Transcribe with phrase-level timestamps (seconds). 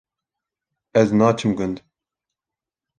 [0.99, 1.77] Ez naçim gund